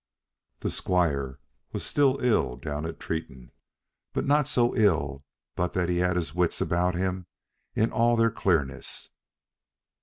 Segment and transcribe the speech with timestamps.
[0.61, 1.37] The squire
[1.73, 3.51] was still ill down at Tretton,
[4.13, 5.23] but not so ill
[5.55, 7.27] but that he had his wits about him
[7.75, 9.11] in all their clearness.